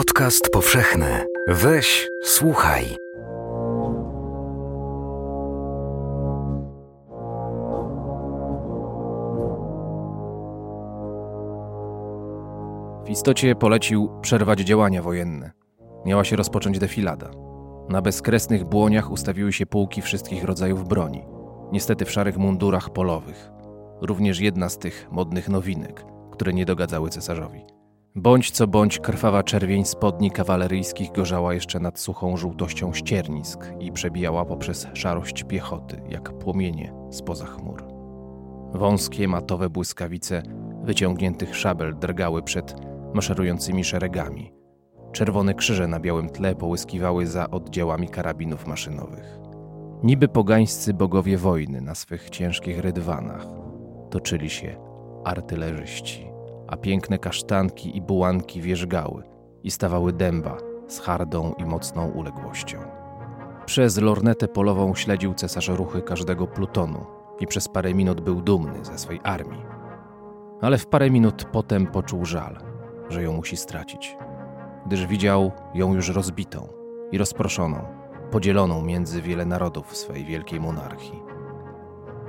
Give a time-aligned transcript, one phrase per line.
[0.00, 1.26] Podcast powszechny.
[1.48, 2.84] Weź, słuchaj.
[13.04, 15.50] W istocie polecił przerwać działania wojenne.
[16.06, 17.30] Miała się rozpocząć defilada.
[17.88, 21.24] Na bezkresnych błoniach ustawiły się pułki wszystkich rodzajów broni,
[21.72, 23.50] niestety w szarych mundurach polowych.
[24.00, 27.79] Również jedna z tych modnych nowinek, które nie dogadzały cesarzowi.
[28.14, 34.44] Bądź co bądź krwawa czerwień spodni kawaleryjskich gorzała jeszcze nad suchą żółtością ściernisk i przebijała
[34.44, 37.84] poprzez szarość piechoty, jak płomienie spoza chmur.
[38.74, 40.42] Wąskie, matowe błyskawice
[40.82, 42.74] wyciągniętych szabel drgały przed
[43.14, 44.52] maszerującymi szeregami.
[45.12, 49.38] Czerwone krzyże na białym tle połyskiwały za oddziałami karabinów maszynowych.
[50.02, 53.46] Niby pogańscy bogowie wojny na swych ciężkich rydwanach
[54.10, 54.76] toczyli się
[55.24, 56.39] artylerzyści
[56.70, 59.22] a piękne kasztanki i bułanki wierzgały
[59.62, 60.56] i stawały dęba
[60.88, 62.78] z hardą i mocną uległością.
[63.66, 67.06] Przez lornetę polową śledził cesarz ruchy każdego plutonu
[67.40, 69.62] i przez parę minut był dumny ze swej armii.
[70.60, 72.58] Ale w parę minut potem poczuł żal,
[73.08, 74.16] że ją musi stracić,
[74.86, 76.68] gdyż widział ją już rozbitą
[77.12, 77.78] i rozproszoną,
[78.30, 81.22] podzieloną między wiele narodów swej wielkiej monarchii.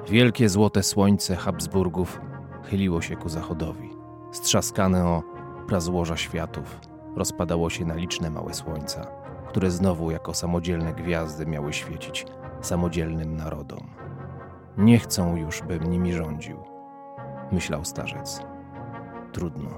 [0.10, 2.22] Wielkie złote słońce Habsburgów
[2.64, 4.01] chyliło się ku zachodowi
[4.32, 5.24] Strzaskane o
[5.68, 6.80] prazłoża światów
[7.16, 9.08] rozpadało się na liczne małe słońca,
[9.48, 12.26] które znowu jako samodzielne gwiazdy miały świecić
[12.62, 13.90] samodzielnym narodom.
[14.78, 16.58] Nie chcą już, bym nimi rządził,
[17.52, 18.42] myślał starzec.
[19.32, 19.70] Trudno.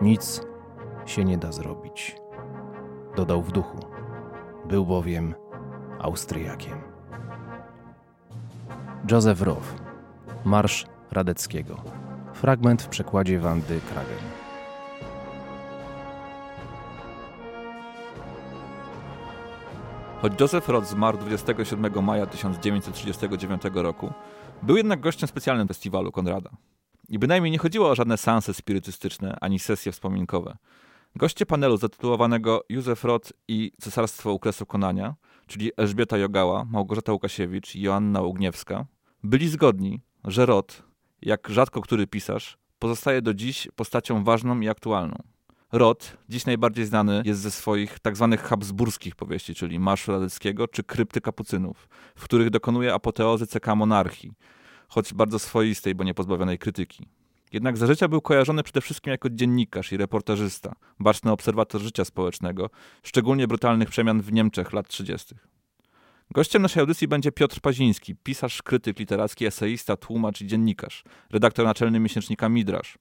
[0.00, 0.42] Nic
[1.06, 2.16] się nie da zrobić.
[3.16, 3.78] Dodał w duchu.
[4.68, 5.34] Był bowiem
[5.98, 6.78] Austriakiem.
[9.10, 9.74] Józef Roth.
[10.44, 11.76] Marsz Radeckiego.
[12.40, 14.18] Fragment w przekładzie Wandy Kragen.
[20.22, 24.12] Choć Joseph Roth zmarł 27 maja 1939 roku,
[24.62, 26.50] był jednak gościem specjalnym festiwalu Konrada.
[27.08, 30.56] I bynajmniej nie chodziło o żadne sanse spirytystyczne ani sesje wspominkowe.
[31.16, 35.14] Goście panelu zatytułowanego Józef Roth i Cesarstwo Ukresu Konania,
[35.46, 38.86] czyli Elżbieta Jogała, Małgorzata Łukasiewicz i Joanna Ugniewska,
[39.22, 40.89] byli zgodni, że Roth
[41.22, 45.16] jak rzadko który pisarz, pozostaje do dziś postacią ważną i aktualną.
[45.72, 48.28] Rot, dziś najbardziej znany jest ze swoich tzw.
[48.30, 54.32] Tak habsburskich powieści, czyli Marszu Radeckiego czy Krypty Kapucynów, w których dokonuje apoteozy CK monarchii,
[54.88, 57.06] choć bardzo swoistej, bo nie pozbawionej krytyki.
[57.52, 62.70] Jednak za życia był kojarzony przede wszystkim jako dziennikarz i reportażysta, baczny obserwator życia społecznego,
[63.02, 65.34] szczególnie brutalnych przemian w Niemczech lat 30.
[66.34, 72.00] Gościem naszej audycji będzie Piotr Paziński, pisarz, krytyk literacki, eseista, tłumacz i dziennikarz, redaktor naczelny
[72.00, 72.98] miesięcznika Midrasz.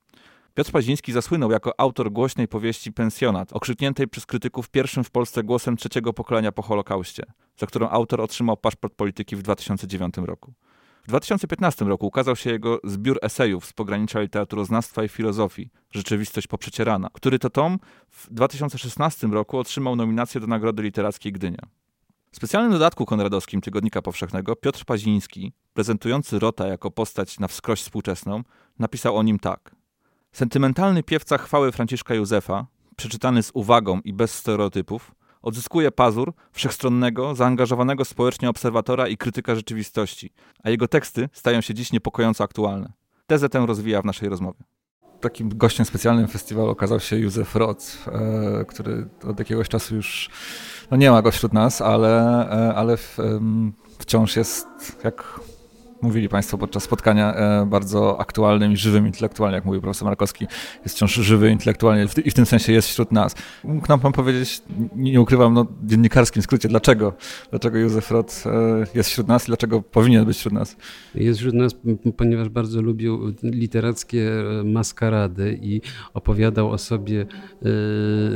[0.53, 5.78] Piotr Paziński zasłynął jako autor głośnej powieści Pensjonat, okrzykniętej przez krytyków pierwszym w Polsce głosem
[5.78, 7.23] trzeciego pokolenia po Holokauście,
[7.57, 10.53] za którą autor otrzymał paszport polityki w 2009 roku.
[11.03, 17.09] W 2015 roku ukazał się jego zbiór esejów z pogranicza literaturoznawstwa i filozofii Rzeczywistość poprzecierana,
[17.13, 17.79] który to tom
[18.09, 21.61] w 2016 roku otrzymał nominację do Nagrody Literackiej Gdynia.
[22.31, 28.44] W specjalnym dodatku konradowskim Tygodnika Powszechnego Piotr Paziński, prezentujący Rota jako postać na wskroś współczesną,
[28.79, 29.75] napisał o nim tak.
[30.31, 38.06] Sentymentalny piewca chwały Franciszka Józefa, przeczytany z uwagą i bez stereotypów, odzyskuje pazur wszechstronnego, zaangażowanego
[38.06, 42.94] społecznie obserwatora i krytyka rzeczywistości, a jego teksty stają się dziś niepokojąco aktualne.
[43.28, 44.63] Tezę tę rozwija w naszej rozmowie
[45.19, 50.29] takim gościem specjalnym festiwalu okazał się Józef Roth, e, który od jakiegoś czasu już
[50.92, 52.20] no nie ma go wśród nas, ale,
[52.52, 52.98] e, ale
[54.00, 54.68] wciąż jest,
[55.04, 55.40] jak
[56.02, 60.48] mówili Państwo podczas spotkania, e, bardzo aktualnym i żywym intelektualnie, jak mówił profesor Markowski,
[60.84, 63.36] jest wciąż żywy intelektualnie i w tym sensie jest wśród nas.
[63.64, 64.62] Mógł nam Pan powiedzieć,
[64.96, 67.14] nie ukrywam, no, w dziennikarskim skrócie, dlaczego,
[67.50, 68.50] dlaczego Józef Roth e,
[68.96, 70.78] jest wśród nas i dlaczego powinien być wśród nas?
[71.16, 71.76] Jest wśród nas,
[72.18, 75.82] ponieważ bardzo lubił literackie e, maskarady i
[76.14, 77.26] opowiadał o sobie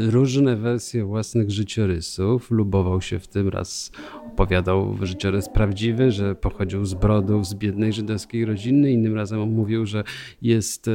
[0.10, 2.52] różne wersje własnych życiorysów.
[2.52, 3.92] Lubował się w tym raz,
[4.28, 8.92] opowiadał życiorys prawdziwy, że pochodził z Brodów, z biednej żydowskiej rodziny.
[8.92, 10.04] Innym razem mówił, że
[10.42, 10.92] jest e,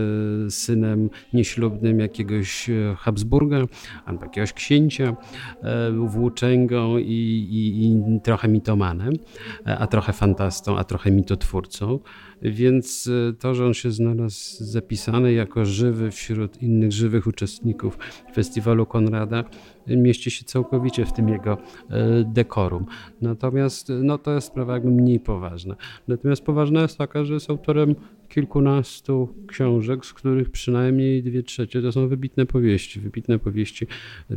[0.50, 3.58] synem nieślubnym jakiegoś e, Habsburga
[4.04, 5.16] albo jakiegoś księcia,
[5.62, 7.02] e, włóczęgą i,
[7.50, 9.12] i, i trochę mitomanem,
[9.64, 11.98] a trochę fantastą, a trochę mitotwórcą.
[12.42, 17.98] Więc to, że on się znalazł zapisany jako żywy wśród innych żywych uczestników
[18.34, 19.44] festiwalu Konrada,
[19.86, 21.58] mieści się całkowicie w tym jego
[22.24, 22.86] dekorum.
[23.22, 25.76] Natomiast no, to jest sprawa jakby mniej poważna.
[26.08, 27.94] Natomiast poważna jest taka, że jest autorem
[28.28, 33.00] kilkunastu książek, z których przynajmniej dwie trzecie to są wybitne powieści.
[33.00, 33.86] Wybitne powieści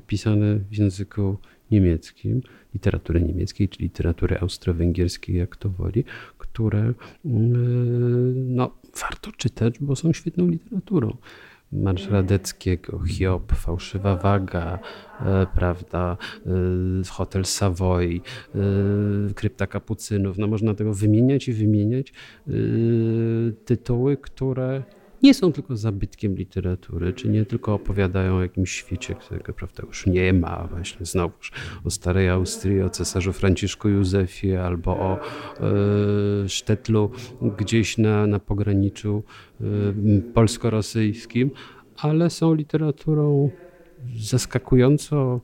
[0.08, 1.38] pisane w języku
[1.72, 2.42] niemieckim,
[2.74, 6.04] literatury niemieckiej, czy literatury austro-węgierskiej, jak to woli,
[6.38, 6.94] które
[7.26, 8.72] mm, no,
[9.02, 11.18] warto czytać, bo są świetną literaturą.
[11.72, 14.80] Marsz Radeckiego, Hiob, Fałszywa Waga,
[15.22, 16.50] e, prawda, e,
[17.10, 18.22] Hotel Savoy,
[18.56, 20.38] e, Krypta Kapucynów.
[20.38, 22.14] No można tego wymieniać i wymieniać.
[22.48, 22.52] E,
[23.66, 24.84] tytuły, które
[25.24, 30.06] nie są tylko zabytkiem literatury, czy nie tylko opowiadają o jakimś świecie, którego prawda już
[30.06, 31.52] nie ma, właśnie znowuż
[31.86, 37.12] o starej Austrii, o cesarzu Franciszku Józefie albo o e, Sztetlu
[37.58, 39.24] gdzieś na, na pograniczu
[39.62, 39.64] e,
[40.34, 41.52] polsko-rosyjskim,
[41.98, 43.50] ale są literaturą
[44.18, 45.42] zaskakująco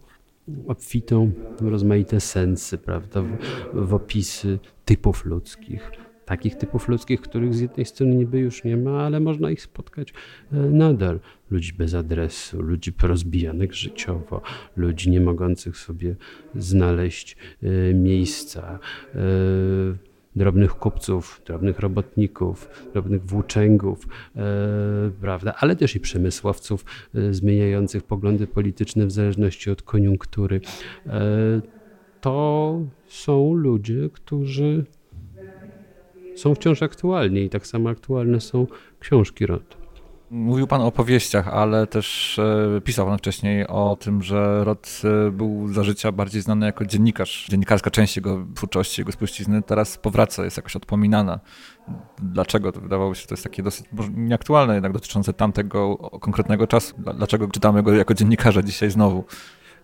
[0.67, 1.31] obfitą
[1.61, 3.37] w rozmaite sensy, prawda, w,
[3.73, 9.05] w opisy typów ludzkich takich typów ludzkich, których z jednej strony niby już nie ma,
[9.05, 10.13] ale można ich spotkać
[10.51, 11.19] e, nadal.
[11.51, 14.41] Ludzi bez adresu, ludzi porozbijanych życiowo,
[14.77, 16.15] ludzi nie mogących sobie
[16.55, 18.79] znaleźć e, miejsca
[19.15, 19.19] e,
[20.35, 24.07] drobnych kupców, drobnych robotników, drobnych włóczęgów,
[25.21, 26.85] prawda, ale też i przemysłowców
[27.31, 30.61] zmieniających poglądy polityczne w zależności od koniunktury.
[32.21, 34.85] To są ludzie, którzy
[36.37, 38.67] są wciąż aktualni i tak samo aktualne są
[38.99, 39.77] książki Rod.
[40.31, 45.31] Mówił Pan o powieściach, ale też e, pisał Pan wcześniej o tym, że Rod e,
[45.31, 47.47] był za życia bardziej znany jako dziennikarz.
[47.49, 51.39] Dziennikarska część jego twórczości, jego spuścizny teraz powraca, jest jakoś odpominana.
[52.17, 52.71] Dlaczego?
[52.71, 53.85] To wydawało się, że to jest takie dosyć
[54.15, 56.95] nieaktualne jednak dotyczące tamtego konkretnego czasu.
[56.97, 59.23] Dlaczego czytamy go jako dziennikarza dzisiaj znowu?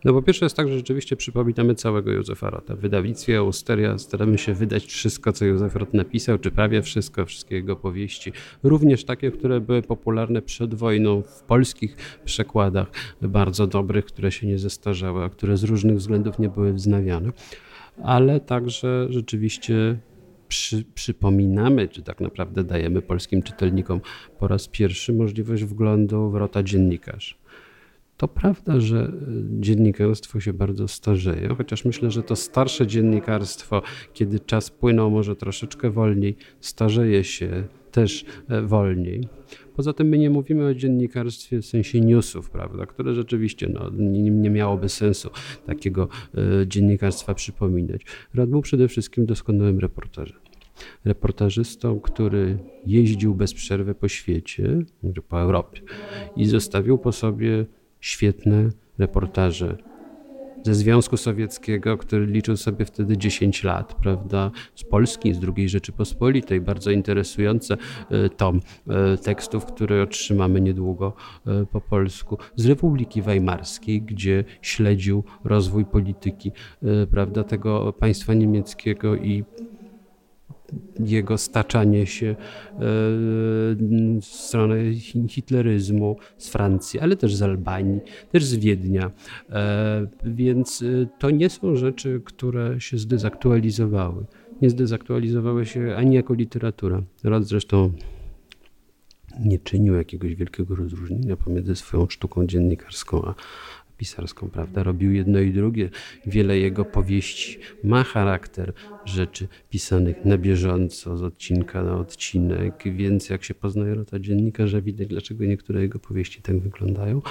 [0.06, 2.76] No po pierwsze jest tak, że rzeczywiście przypominamy całego Józefa Rota.
[2.76, 7.56] W wydawnictwie Austeria staramy się wydać wszystko, co Józef Rot napisał, czy prawie wszystko, wszystkie
[7.56, 8.32] jego powieści.
[8.64, 11.96] Również takie, które były popularne przed wojną w polskich
[12.26, 12.88] przekładach,
[13.22, 17.32] bardzo dobrych, które się nie zestarzały, a które z różnych względów nie były wznawiane.
[18.04, 20.00] Ale także rzeczywiście
[20.48, 24.02] przy, przypominamy, czy tak naprawdę dajemy polskim czytelnikom
[24.40, 27.43] po raz pierwszy możliwość wglądu w Rota dziennikarz.
[28.24, 29.12] To prawda, że e,
[29.60, 33.82] dziennikarstwo się bardzo starzeje, chociaż myślę, że to starsze dziennikarstwo,
[34.14, 39.28] kiedy czas płynął może troszeczkę wolniej, starzeje się też e, wolniej.
[39.76, 44.32] Poza tym my nie mówimy o dziennikarstwie w sensie newsów, prawda, które rzeczywiście no, nie,
[44.32, 45.30] nie miałoby sensu
[45.66, 48.02] takiego e, dziennikarstwa przypominać.
[48.34, 50.38] Rad był przede wszystkim doskonałym reporterzem
[51.06, 54.80] reportażystą, który jeździł bez przerwy po świecie,
[55.30, 55.82] po Europie
[56.36, 57.66] i zostawił po sobie
[58.04, 59.78] świetne reportaże
[60.64, 66.62] ze Związku Sowieckiego, który liczył sobie wtedy 10 lat, prawda, z Polski, z II Rzeczypospolitej,
[66.62, 67.78] bardzo interesujące
[68.10, 71.14] e, tom e, tekstów, które otrzymamy niedługo
[71.48, 76.52] e, po polsku, z Republiki Weimarskiej, gdzie śledził rozwój polityki,
[77.12, 79.44] prawda, tego państwa niemieckiego i
[81.00, 82.36] jego staczanie się e,
[84.22, 84.76] w stronę
[85.30, 88.00] hitleryzmu z Francji, ale też z Albanii,
[88.32, 89.12] też z Wiednia.
[89.50, 94.26] E, więc e, to nie są rzeczy, które się zdezaktualizowały.
[94.62, 97.04] Nie zdezaktualizowały się ani jako literatura.
[97.24, 97.92] Rod zresztą
[99.40, 103.36] nie czynił jakiegoś wielkiego rozróżnienia pomiędzy swoją sztuką dziennikarską a
[104.04, 104.84] pisarską, prawda?
[104.84, 105.90] Robił jedno i drugie.
[106.26, 108.74] Wiele jego powieści ma charakter
[109.06, 115.08] rzeczy pisanych na bieżąco, z odcinka na odcinek, więc jak się poznaje rota dziennikarza, widać,
[115.08, 117.22] dlaczego niektóre jego powieści tak wyglądają.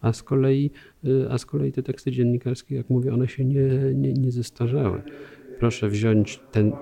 [0.00, 0.70] A z kolei,
[1.04, 5.02] y, a z kolei te teksty dziennikarskie, jak mówię, one się nie, nie, nie zestarzały.
[5.58, 6.72] Proszę wziąć ten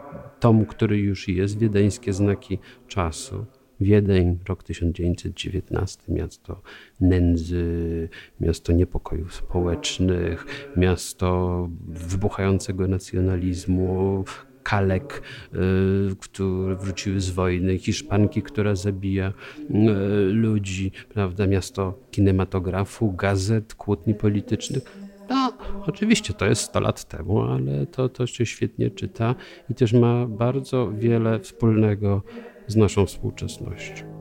[0.40, 3.46] tom, który już jest, Wiedeńskie znaki czasu
[3.80, 6.62] Wiedeń, rok 1919, miasto
[7.00, 8.08] nędzy,
[8.40, 14.24] miasto niepokojów społecznych, miasto wybuchającego nacjonalizmu,
[14.62, 15.22] kalek,
[16.12, 19.32] y, które wróciły z wojny, Hiszpanki, która zabija
[19.70, 19.72] y,
[20.32, 24.82] ludzi, prawda, miasto kinematografu, gazet, kłótni politycznych.
[25.28, 25.52] No,
[25.86, 29.34] oczywiście to jest 100 lat temu, ale to, to się świetnie czyta
[29.70, 32.22] i też ma bardzo wiele wspólnego
[32.66, 34.16] z naszą współczesnością.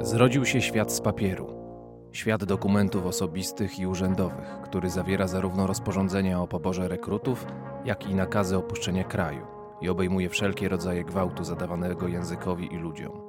[0.00, 1.46] Zrodził się świat z papieru.
[2.12, 7.46] Świat dokumentów osobistych i urzędowych, który zawiera zarówno rozporządzenia o poborze rekrutów,
[7.84, 9.46] jak i nakazy opuszczenia kraju
[9.80, 13.20] i obejmuje wszelkie rodzaje gwałtu zadawanego językowi i ludziom.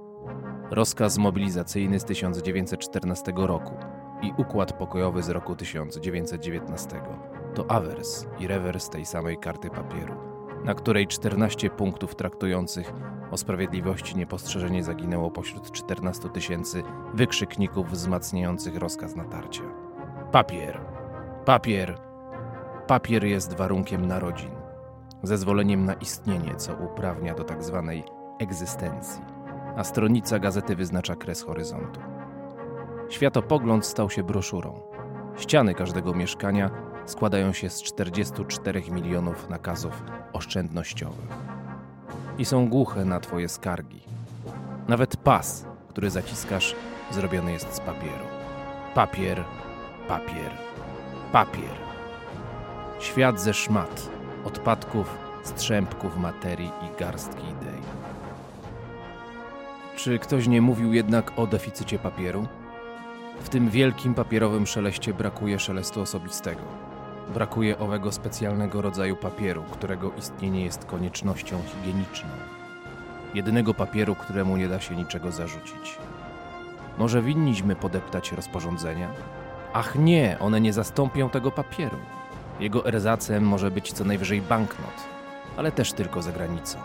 [0.71, 3.73] Rozkaz mobilizacyjny z 1914 roku
[4.21, 7.01] i układ pokojowy z roku 1919
[7.55, 10.13] to awers i rewers tej samej karty papieru,
[10.65, 12.93] na której 14 punktów traktujących
[13.31, 16.83] o sprawiedliwości niepostrzeżenie zaginęło pośród 14 tysięcy
[17.13, 19.63] wykrzykników wzmacniających rozkaz natarcia.
[20.31, 20.81] Papier,
[21.45, 21.97] papier,
[22.87, 24.51] papier jest warunkiem narodzin,
[25.23, 28.03] zezwoleniem na istnienie, co uprawnia do tak zwanej
[28.39, 29.23] egzystencji,
[29.77, 31.99] a stronica gazety wyznacza kres horyzontu.
[33.09, 34.81] Światopogląd stał się broszurą.
[35.35, 41.29] Ściany każdego mieszkania składają się z 44 milionów nakazów oszczędnościowych.
[42.37, 44.01] I są głuche na Twoje skargi.
[44.87, 46.75] Nawet pas, który zaciskasz,
[47.11, 48.25] zrobiony jest z papieru.
[48.95, 49.43] Papier,
[50.07, 50.51] papier,
[51.31, 51.75] papier.
[52.99, 54.09] Świat ze szmat,
[54.43, 57.81] odpadków, strzępków materii i garstki idei.
[59.95, 62.47] Czy ktoś nie mówił jednak o deficycie papieru?
[63.39, 66.61] W tym wielkim papierowym szeleście brakuje szelestu osobistego.
[67.33, 72.29] Brakuje owego specjalnego rodzaju papieru, którego istnienie jest koniecznością higieniczną.
[73.33, 75.97] Jedynego papieru, któremu nie da się niczego zarzucić.
[76.97, 79.09] Może winniśmy podeptać rozporządzenia?
[79.73, 81.97] Ach nie, one nie zastąpią tego papieru.
[82.59, 85.03] Jego erzacem może być co najwyżej banknot,
[85.57, 86.77] ale też tylko za granicą.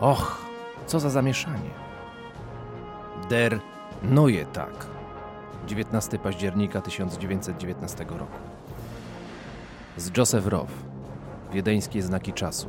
[0.00, 0.44] Och,
[0.86, 1.70] co za zamieszanie.
[3.28, 3.60] Der
[4.02, 4.86] Neue Tag.
[5.66, 8.49] 19 października 1919 roku.
[10.00, 10.72] Z Joseph Roth.
[11.52, 12.68] Wiedeńskie znaki czasu.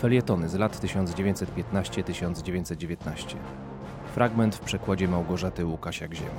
[0.00, 3.36] Felietony z lat 1915-1919.
[4.14, 6.30] Fragment w przekładzie Małgorzaty Łukasia Gziema.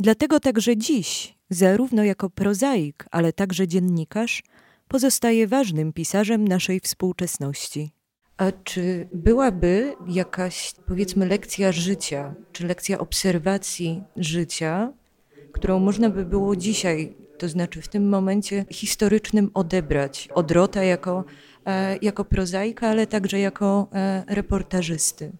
[0.00, 4.42] Dlatego także dziś, zarówno jako prozaik, ale także dziennikarz,
[4.88, 7.90] pozostaje ważnym pisarzem naszej współczesności.
[8.36, 14.92] A czy byłaby jakaś, powiedzmy, lekcja życia, czy lekcja obserwacji życia,
[15.54, 21.24] którą można by było dzisiaj, to znaczy w tym momencie historycznym, odebrać od Rota jako,
[21.66, 25.32] e, jako prozaika, ale także jako e, reportażysty?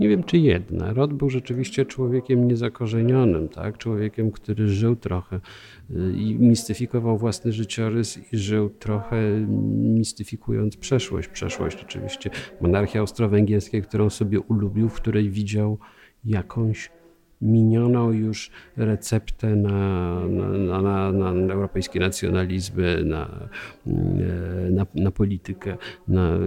[0.00, 0.92] Nie wiem, czy jedna.
[0.92, 3.78] Rod był rzeczywiście człowiekiem niezakorzenionym, tak?
[3.78, 5.40] człowiekiem, który żył trochę
[5.90, 9.16] y, i mistyfikował własny życiorys i żył trochę
[9.78, 11.28] mistyfikując przeszłość.
[11.28, 15.78] Przeszłość oczywiście monarchii austro-węgierskiej, którą sobie ulubił, w której widział
[16.24, 16.90] jakąś
[17.40, 20.20] minioną już receptę na,
[20.58, 23.48] na, na, na europejskie nacjonalizmy, na,
[24.70, 25.76] na, na politykę.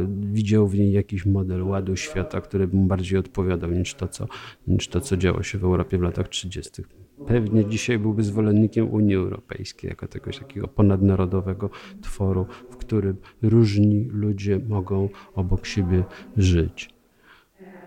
[0.08, 4.28] Widział w niej jakiś model ładu świata, który mu bardziej odpowiadał niż to, co,
[4.68, 6.84] niż to, co działo się w Europie w latach 30.
[7.28, 11.70] Pewnie dzisiaj byłby zwolennikiem Unii Europejskiej, jako tegoś takiego ponadnarodowego
[12.02, 16.04] tworu, w którym różni ludzie mogą obok siebie
[16.38, 16.97] żyć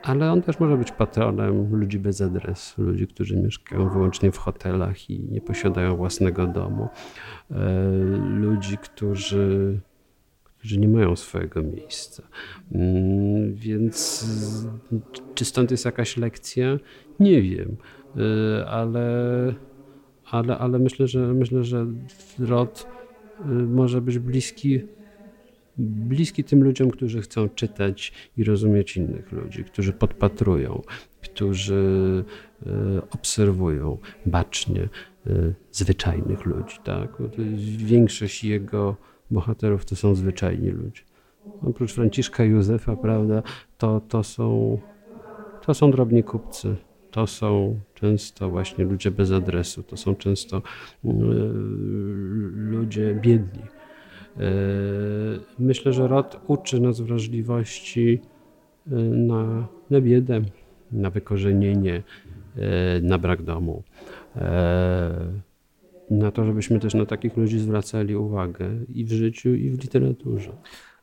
[0.03, 5.11] ale on też może być patronem ludzi bez adresu, ludzi, którzy mieszkają wyłącznie w hotelach
[5.11, 6.89] i nie posiadają własnego domu,
[7.51, 7.57] e,
[8.29, 9.81] ludzi, którzy,
[10.45, 12.23] którzy nie mają swojego miejsca.
[12.73, 14.27] Mm, więc
[15.35, 16.79] czy stąd jest jakaś lekcja?
[17.21, 17.77] Nie wiem,
[18.17, 19.55] e, ale,
[20.31, 21.87] ale, ale myślę, że myślę, że
[22.39, 22.87] Rod
[23.41, 24.81] e, może być bliski
[25.79, 30.83] bliski tym ludziom, którzy chcą czytać i rozumieć innych ludzi, którzy podpatrują,
[31.21, 32.25] którzy
[32.67, 32.71] e,
[33.11, 34.89] obserwują bacznie
[35.27, 36.77] e, zwyczajnych ludzi.
[36.85, 37.23] Tak?
[37.77, 38.97] Większość jego
[39.31, 41.03] bohaterów to są zwyczajni ludzie.
[41.63, 43.43] Oprócz Franciszka Józefa, prawda,
[43.79, 44.79] to, to, są,
[45.67, 46.77] to są drobni kupcy.
[47.11, 51.09] To są często właśnie ludzie bez adresu, to są często y,
[52.55, 53.80] ludzie biedni E,
[55.59, 58.21] myślę, że rod uczy nas wrażliwości
[58.87, 60.43] e, na, na biedę,
[60.93, 62.03] na wykorzenienie,
[62.57, 63.83] e, na brak domu.
[66.11, 70.53] na to, żebyśmy też na takich ludzi zwracali uwagę i w życiu, i w literaturze.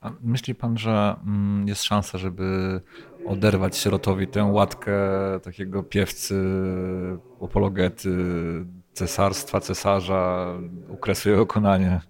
[0.02, 2.82] A myśli pan, że mm, jest szansa, żeby
[3.26, 5.00] oderwać sierotowi tę łatkę
[5.44, 6.36] takiego piewcy,
[7.42, 8.10] apologety,
[8.98, 10.54] cesarstwa, cesarza,
[10.90, 12.02] u kresu jego konanie.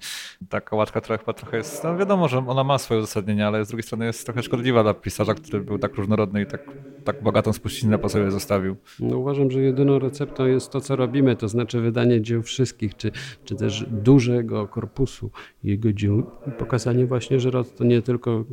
[0.49, 3.67] Taka łatka trochę, chyba trochę jest, no wiadomo, że ona ma swoje uzasadnienie, ale z
[3.67, 6.61] drugiej strony jest trochę szkodliwa dla pisarza, który był tak różnorodny i tak,
[7.03, 8.75] tak bogatą spuścinę po sobie zostawił.
[8.99, 13.11] No, uważam, że jedyną receptą jest to, co robimy, to znaczy wydanie dzieł wszystkich, czy,
[13.45, 15.31] czy też dużego korpusu
[15.63, 18.45] jego dzieł i pokazanie właśnie, że to nie tylko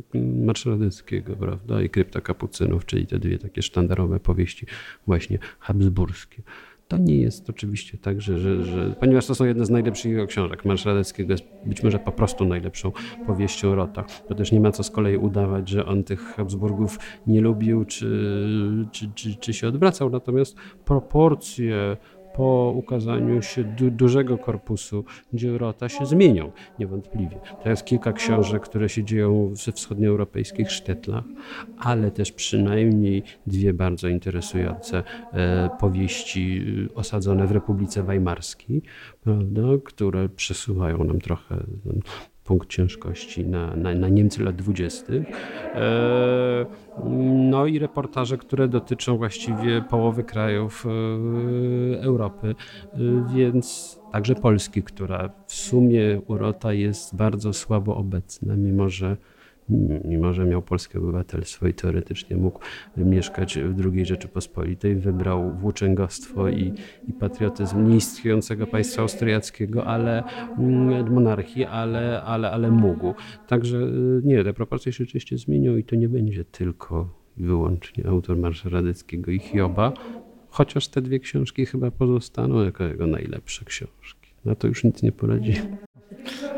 [0.45, 4.65] Marsz Radyckiego, prawda, i Krypta Kapucynów, czyli te dwie takie sztandarowe powieści
[5.07, 6.43] właśnie habsburskie.
[6.87, 10.27] To nie jest oczywiście tak, że, że, że, ponieważ to są jedne z najlepszych jego
[10.27, 10.65] książek.
[10.65, 12.91] Marsz Radeckiego jest być może po prostu najlepszą
[13.27, 14.03] powieścią Rota.
[14.27, 18.09] To też nie ma co z kolei udawać, że on tych Habsburgów nie lubił czy,
[18.91, 20.09] czy, czy, czy się odwracał.
[20.09, 21.97] Natomiast proporcje
[22.35, 27.39] po ukazaniu się du dużego korpusu dzieł Rota się zmienią, niewątpliwie.
[27.63, 31.23] To jest kilka książek, które się dzieją we wschodnioeuropejskich sztetlach,
[31.77, 36.61] ale też przynajmniej dwie bardzo interesujące e, powieści
[36.91, 38.81] e, osadzone w Republice Weimarskiej,
[39.23, 41.55] prawda, które przesuwają nam trochę
[42.45, 45.23] punkt ciężkości na, na, na Niemcy lat dwudziestych.
[45.75, 46.65] E,
[47.49, 52.55] no i reportaże, które dotyczą właściwie połowy krajów e, Europy,
[52.93, 52.97] e,
[53.35, 59.17] więc także Polski, która w sumie urota jest bardzo słabo obecna, mimo że
[60.05, 62.59] mimo że miał polskie obywatelstwo i teoretycznie mógł
[62.97, 66.73] mieszkać w II Rzeczypospolitej, wybrał włóczęgostwo i,
[67.07, 70.23] i patriotyzm nieistniejącego państwa austriackiego, ale
[70.57, 73.13] mm, monarchii, ale, ale, ale mógł.
[73.47, 78.07] Także y, nie, te proporcje się oczywiście zmienią i to nie będzie tylko i wyłącznie
[78.07, 79.93] autor Marsza Radyckiego i Hioba,
[80.49, 84.29] chociaż te dwie książki chyba pozostaną jako jego najlepsze książki.
[84.45, 85.77] Na to już nic nie poradzimy.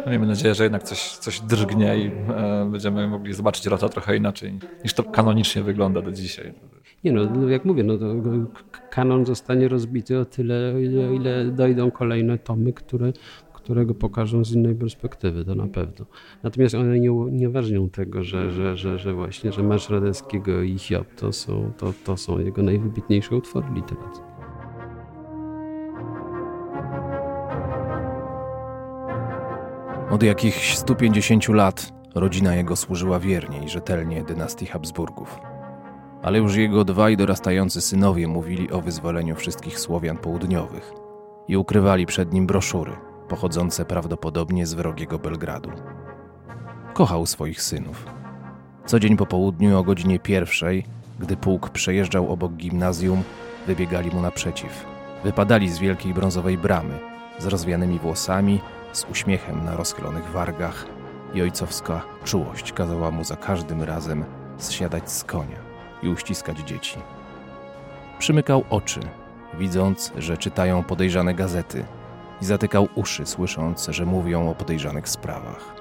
[0.06, 4.18] No miejmy nadzieję, że jednak coś, coś drgnie i e, będziemy mogli zobaczyć Rota trochę
[4.18, 6.54] inaczej niż to kanonicznie wygląda do dzisiaj.
[7.04, 8.06] Nie no, jak mówię, no to
[8.90, 13.14] kanon zostanie rozbity o tyle, o ile, ile dojdą kolejne tomy, które,
[13.86, 16.06] go pokażą z innej perspektywy, to na pewno.
[16.44, 20.78] Natomiast one nie, nie ważnią tego, że, że, że, że właśnie, że Marsz Radeckiego i
[20.78, 24.37] Hiob to są, to, to są jego najwybitniejsze utwory literackie.
[30.10, 35.40] Od jakichś 150 lat rodzina jego służyła wiernie i rzetelnie dynastii Habsburgów.
[36.24, 40.94] Ale już jego dwaj dorastający synowie mówili o wyzwoleniu wszystkich Słowian południowych
[41.48, 42.92] i ukrywali przed nim broszury,
[43.30, 45.70] pochodzące prawdopodobnie z wrogiego Belgradu.
[46.94, 48.06] Kochał swoich synów.
[48.86, 50.86] Co dzień po południu o godzinie pierwszej,
[51.20, 53.24] gdy pułk przejeżdżał obok gimnazjum,
[53.68, 54.86] wybiegali mu naprzeciw.
[55.24, 57.00] Wypadali z wielkiej brązowej bramy,
[57.40, 58.60] z rozwianymi włosami
[58.94, 60.86] z uśmiechem na rozchylonych wargach
[61.34, 64.26] i ojcowska czułość kazała mu za każdym razem
[64.58, 65.58] zsiadać z konia
[66.04, 66.98] i uściskać dzieci.
[68.20, 69.00] Przymykał oczy,
[69.60, 71.86] widząc, że czytają podejrzane gazety
[72.42, 75.76] i zatykał uszy, słysząc, że mówią o podejrzanych sprawach.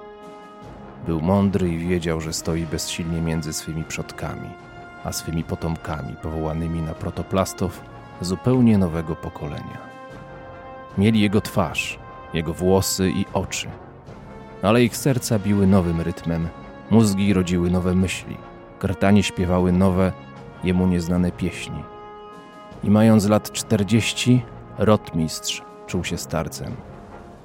[1.07, 4.49] Był mądry i wiedział, że stoi bezsilnie między swymi przodkami,
[5.05, 7.81] a swymi potomkami powołanymi na protoplastów
[8.21, 9.79] zupełnie nowego pokolenia.
[10.99, 11.99] Mieli jego twarz,
[12.35, 13.69] jego włosy i oczy.
[14.63, 16.49] Ale ich serca biły nowym rytmem,
[16.91, 18.37] mózgi rodziły nowe myśli,
[18.79, 20.13] krtanie śpiewały nowe,
[20.65, 21.83] jemu nieznane pieśni.
[22.85, 24.43] I mając lat czterdzieści,
[24.79, 26.73] rotmistrz czuł się starcem,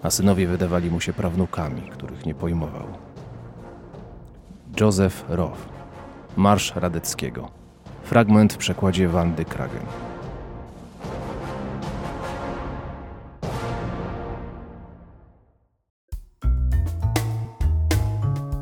[0.03, 2.87] a synowie wydawali mu się prawnukami, których nie pojmował.
[4.79, 5.59] Józef Roth,
[6.37, 7.49] Marsz Radeckiego.
[8.03, 10.10] Fragment w przekładzie Wandy Kragen.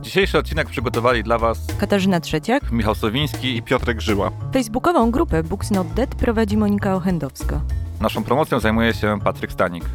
[0.10, 4.32] Dzisiejszy odcinek przygotowali dla Was Katarzyna Trzeciak, Michał Sowiński i Piotrek Żyła.
[4.54, 7.62] Facebookową grupę Books Not Dead prowadzi Monika Ochendowska.
[8.02, 9.86] Naszą promocją zajmuje się Patryk Stanik.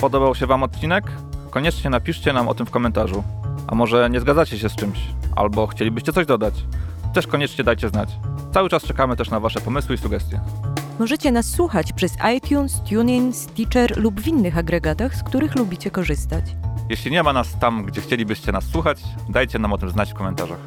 [0.00, 1.04] Podobał się Wam odcinek?
[1.50, 3.24] Koniecznie napiszcie nam o tym w komentarzu.
[3.66, 4.98] A może nie zgadzacie się z czymś?
[5.36, 6.54] Albo chcielibyście coś dodać?
[7.14, 8.08] Też koniecznie dajcie znać.
[8.54, 10.40] Cały czas czekamy też na Wasze pomysły i sugestie.
[10.98, 16.44] Możecie nas słuchać przez iTunes, TuneIn, Stitcher lub w innych agregatach, z których lubicie korzystać.
[16.92, 20.14] Jeśli nie ma nas tam, gdzie chcielibyście nas słuchać, dajcie nam o tym znać w
[20.14, 20.58] komentarzach.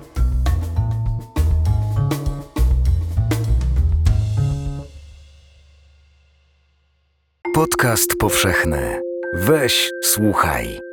[7.53, 9.01] Podcast powszechny.
[9.33, 10.84] Weź, słuchaj.